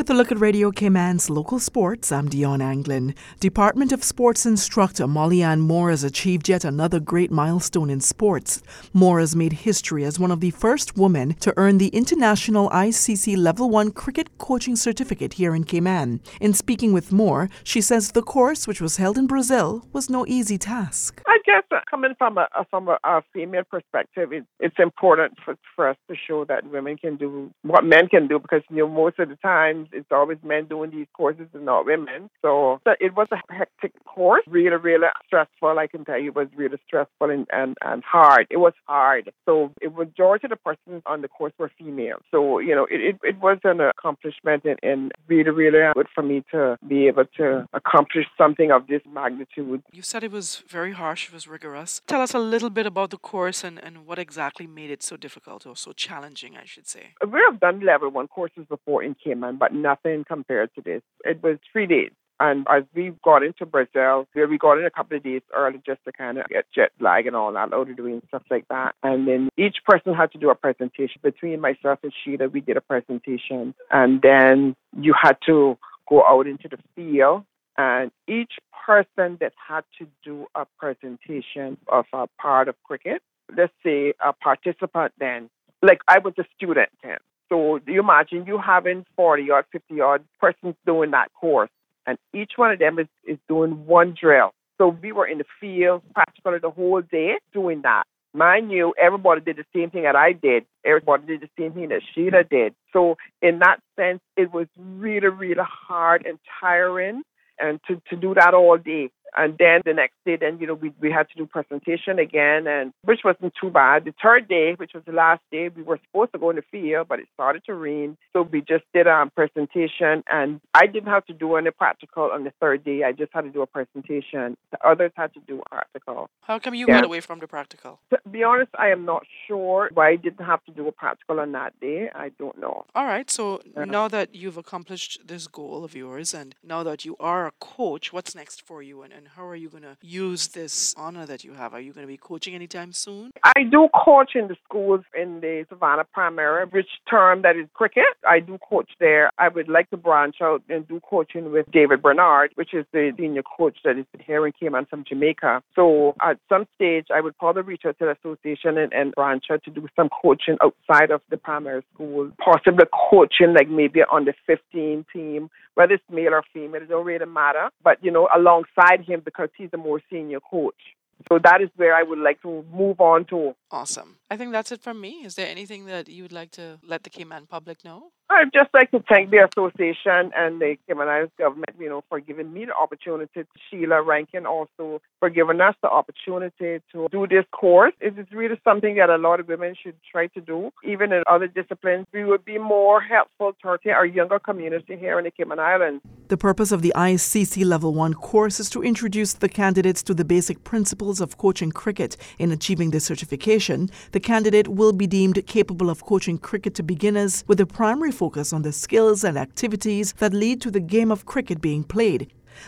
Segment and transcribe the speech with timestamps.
[0.00, 3.14] With a look at Radio Cayman's local sports, I'm Dion Anglin.
[3.38, 8.62] Department of Sports instructor Molly Ann Moore has achieved yet another great milestone in sports.
[8.94, 13.36] Moore has made history as one of the first women to earn the International ICC
[13.36, 16.20] Level 1 Cricket Coaching Certificate here in Cayman.
[16.40, 20.24] In speaking with Moore, she says the course, which was held in Brazil, was no
[20.26, 21.20] easy task.
[21.26, 25.90] I guess uh, coming from a from a, female perspective, it, it's important for, for
[25.90, 29.18] us to show that women can do what men can do because you know most
[29.18, 32.30] of the times it's always men doing these courses and not women.
[32.42, 35.78] So, so it was a hectic course, really, really stressful.
[35.78, 38.46] I can tell you, it was really stressful and, and, and hard.
[38.50, 39.32] It was hard.
[39.46, 42.18] So, the majority of the persons on the course were female.
[42.30, 46.22] So, you know, it, it, it was an accomplishment and, and really, really good for
[46.22, 49.82] me to be able to accomplish something of this magnitude.
[49.92, 52.02] You said it was very harsh, it was rigorous.
[52.06, 55.16] Tell us a little bit about the course and, and what exactly made it so
[55.16, 57.14] difficult or so challenging, I should say.
[57.26, 61.02] We have done level one courses before in Cayman, but nothing compared to this.
[61.24, 62.10] It was three days.
[62.40, 65.80] And as we got into Brazil, where we got in a couple of days early
[65.84, 68.94] just to kind of get jet lag and all that, the and stuff like that.
[69.02, 71.20] And then each person had to do a presentation.
[71.22, 73.74] Between myself and Sheila, we did a presentation.
[73.90, 75.76] And then you had to
[76.08, 77.44] go out into the field.
[77.76, 78.54] And each
[78.86, 83.22] person that had to do a presentation of a part of cricket,
[83.54, 85.50] let's say a participant then,
[85.82, 87.18] like I was a student then.
[87.50, 91.70] So do you imagine you having 40 or 50 odd persons doing that course,
[92.06, 94.52] and each one of them is, is doing one drill.
[94.78, 98.04] So we were in the field practically the whole day doing that.
[98.32, 100.64] Mind you, everybody did the same thing that I did.
[100.84, 102.74] Everybody did the same thing that Sheila did.
[102.92, 107.22] So in that sense, it was really, really hard and tiring
[107.58, 109.10] and to, to do that all day.
[109.36, 112.66] And then the next day, then, you know, we, we had to do presentation again,
[112.66, 114.04] and which wasn't too bad.
[114.04, 116.62] The third day, which was the last day, we were supposed to go in the
[116.70, 118.16] field, but it started to rain.
[118.32, 122.30] So we just did a um, presentation, and I didn't have to do any practical
[122.32, 123.04] on the third day.
[123.04, 124.56] I just had to do a presentation.
[124.72, 126.28] The others had to do practical.
[126.42, 126.96] How come you yeah.
[126.96, 128.00] got away from the practical?
[128.10, 131.40] To be honest, I am not sure why I didn't have to do a practical
[131.40, 132.10] on that day.
[132.14, 132.84] I don't know.
[132.94, 133.30] All right.
[133.30, 133.84] So yeah.
[133.84, 138.12] now that you've accomplished this goal of yours, and now that you are a coach,
[138.12, 141.44] what's next for you, and, and how are you going to use this honor that
[141.44, 141.74] you have?
[141.74, 143.32] Are you going to be coaching anytime soon?
[143.44, 148.04] I do coach in the schools in the Savannah Primary, which term that is cricket.
[148.26, 149.30] I do coach there.
[149.36, 153.12] I would like to branch out and do coaching with David Bernard, which is the
[153.18, 155.62] senior coach that is here in Cayman from Jamaica.
[155.76, 159.44] So at some stage, I would probably reach out to the association and, and branch
[159.52, 164.24] out to do some coaching outside of the primary school, possibly coaching like maybe on
[164.24, 167.70] the 15 team, whether it's male or female, it don't really matter.
[167.82, 170.80] But, you know, alongside him because he's a more senior coach.
[171.28, 173.54] So that is where I would like to move on to.
[173.70, 174.16] Awesome.
[174.30, 175.24] I think that's it from me.
[175.24, 178.12] Is there anything that you would like to let the Cayman public know?
[178.32, 182.20] I'd just like to thank the association and the Cayman Islands government, you know, for
[182.20, 187.44] giving me the opportunity, Sheila Rankin also for giving us the opportunity to do this
[187.50, 187.92] course.
[188.00, 190.70] It is really something that a lot of women should try to do.
[190.84, 195.24] Even in other disciplines, we would be more helpful to our younger community here in
[195.24, 196.00] the Cayman Islands.
[196.28, 200.24] The purpose of the ISCC Level 1 course is to introduce the candidates to the
[200.24, 202.16] basic principles of coaching cricket.
[202.38, 207.42] In achieving this certification, the candidate will be deemed capable of coaching cricket to beginners
[207.48, 211.24] with a primary focus on the skills and activities that lead to the game of
[211.24, 212.22] cricket being played.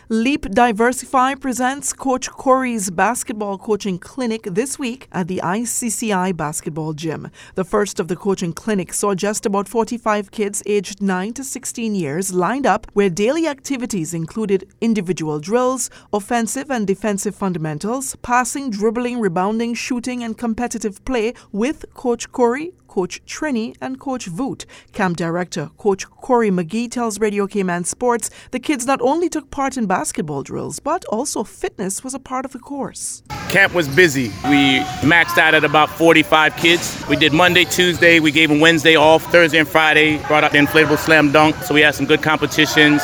[0.09, 7.31] Leap Diversify presents Coach Corey's basketball coaching clinic this week at the ICCI basketball gym.
[7.55, 11.95] The first of the coaching clinics saw just about 45 kids aged 9 to 16
[11.95, 19.21] years lined up where daily activities included individual drills, offensive and defensive fundamentals, passing, dribbling,
[19.21, 24.67] rebounding, shooting, and competitive play with Coach Corey, Coach Trini, and Coach Voot.
[24.93, 29.79] Camp director Coach Corey McGee tells Radio Cayman Sports the kids not only took part
[29.79, 33.23] in basketball drills, but also fitness was a part of the course.
[33.49, 34.29] Camp was busy.
[34.45, 37.03] We maxed out at about 45 kids.
[37.09, 40.59] We did Monday, Tuesday, we gave them Wednesday off, Thursday and Friday, brought out the
[40.59, 43.03] inflatable slam dunk, so we had some good competitions.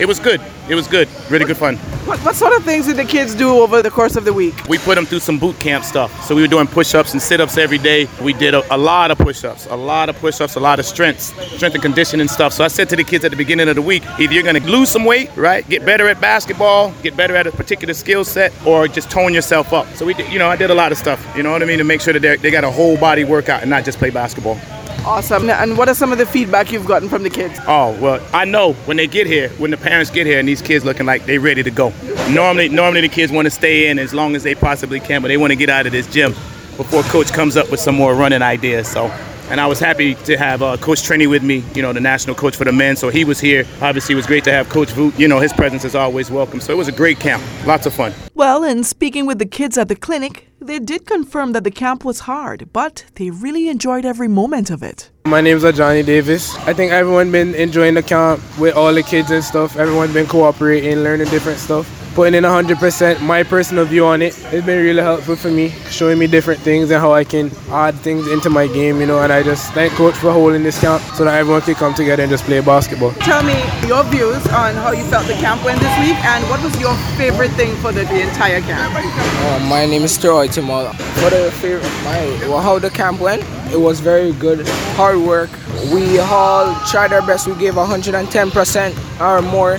[0.00, 0.40] It was good.
[0.68, 1.08] It was good.
[1.30, 1.76] Really good fun.
[2.08, 4.54] What, what sort of things did the kids do over the course of the week?
[4.68, 6.24] We put them through some boot camp stuff.
[6.24, 8.06] So we were doing push-ups and sit-ups every day.
[8.22, 11.34] We did a, a lot of push-ups, a lot of push-ups, a lot of strengths,
[11.56, 12.52] strength and conditioning stuff.
[12.52, 14.62] So I said to the kids at the beginning of the week, either you're going
[14.62, 18.24] to lose some weight, right, get better at basketball, get better at a particular skill
[18.24, 19.86] set, or just tone yourself up.
[19.94, 21.24] So we, did, you know, I did a lot of stuff.
[21.36, 23.62] You know what I mean, to make sure that they got a whole body workout
[23.62, 24.58] and not just play basketball.
[25.04, 25.48] Awesome.
[25.48, 27.58] And what are some of the feedback you've gotten from the kids?
[27.66, 30.60] Oh well, I know when they get here, when the parents get here, and these
[30.60, 31.92] kids looking like they ready to go.
[32.30, 35.28] Normally, normally the kids want to stay in as long as they possibly can, but
[35.28, 36.32] they want to get out of this gym
[36.76, 38.86] before coach comes up with some more running ideas.
[38.88, 39.10] So
[39.50, 42.36] And I was happy to have uh, Coach Trini with me, you know, the national
[42.36, 42.96] coach for the men.
[42.96, 43.64] So he was here.
[43.80, 45.18] Obviously, it was great to have Coach Voot.
[45.18, 46.60] You know, his presence is always welcome.
[46.60, 47.42] So it was a great camp.
[47.66, 48.12] Lots of fun.
[48.38, 52.04] Well, in speaking with the kids at the clinic, they did confirm that the camp
[52.04, 55.10] was hard, but they really enjoyed every moment of it.
[55.24, 56.54] My name's Johnny Davis.
[56.58, 59.76] I think everyone been enjoying the camp with all the kids and stuff.
[59.76, 64.36] Everyone's been cooperating, learning different stuff putting in 100% my personal view on it.
[64.52, 67.94] It's been really helpful for me, showing me different things and how I can add
[67.94, 69.22] things into my game, you know.
[69.22, 72.24] And I just thank coach for holding this camp so that everyone can come together
[72.24, 73.12] and just play basketball.
[73.22, 73.54] Tell me
[73.86, 76.96] your views on how you felt the camp went this week and what was your
[77.16, 78.92] favorite thing for the, the entire camp?
[78.96, 80.94] Uh, my name is Troy Timola.
[81.22, 82.18] For the favorite, my
[82.48, 84.66] well, how the camp went, it was very good.
[84.98, 85.50] Hard work.
[85.92, 87.46] We all tried our best.
[87.46, 89.78] We gave 110% or more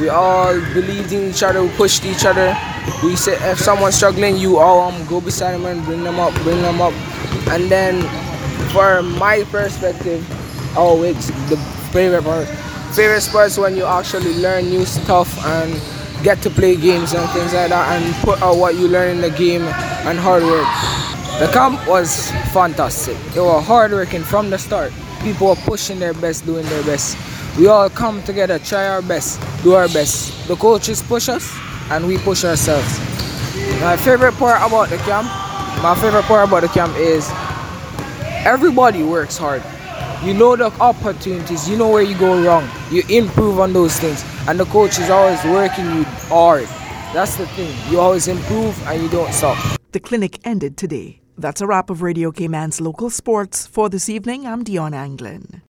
[0.00, 2.56] we all believed in each other, we pushed each other.
[3.02, 6.32] We said if someone's struggling, you all um, go beside them and bring them up,
[6.42, 6.92] bring them up.
[7.48, 8.02] And then
[8.70, 10.24] for my perspective,
[10.76, 11.56] oh it's the
[11.92, 12.46] favorite part.
[12.94, 15.80] Favorite sports when you actually learn new stuff and
[16.22, 19.20] get to play games and things like that and put out what you learn in
[19.20, 20.66] the game and hard work.
[21.38, 23.16] The camp was fantastic.
[23.34, 24.92] They were hard working from the start.
[25.22, 27.16] People were pushing their best, doing their best
[27.58, 30.46] we all come together, try our best, do our best.
[30.46, 31.52] The coaches push us
[31.90, 32.98] and we push ourselves.
[33.80, 35.26] My favorite part about the camp,
[35.82, 37.28] my favorite part about the camp is
[38.46, 39.62] everybody works hard.
[40.24, 44.24] You know the opportunities, you know where you go wrong, you improve on those things,
[44.48, 46.66] and the coach is always working you hard.
[47.12, 47.74] That's the thing.
[47.90, 49.58] You always improve and you don't stop.
[49.92, 51.20] The clinic ended today.
[51.36, 53.66] That's a wrap of Radio Cayman's local sports.
[53.66, 55.62] For this evening, I'm Dion Anglin.